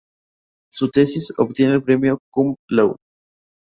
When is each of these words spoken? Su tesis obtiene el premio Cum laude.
Su 0.71 0.89
tesis 0.89 1.31
obtiene 1.37 1.75
el 1.75 1.83
premio 1.83 2.17
Cum 2.33 2.55
laude. 2.71 2.95